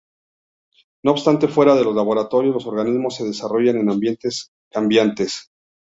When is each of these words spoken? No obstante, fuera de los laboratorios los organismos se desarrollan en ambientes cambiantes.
No 1.05 1.11
obstante, 1.11 1.47
fuera 1.47 1.75
de 1.75 1.83
los 1.83 1.93
laboratorios 1.93 2.55
los 2.55 2.65
organismos 2.65 3.13
se 3.17 3.23
desarrollan 3.23 3.77
en 3.77 3.91
ambientes 3.91 4.49
cambiantes. 4.71 5.51